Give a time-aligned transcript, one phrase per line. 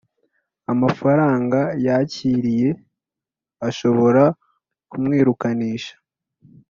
[0.73, 2.69] Amafaranga yakiriye
[3.67, 4.23] ashobora
[4.89, 5.93] kumwirukanisha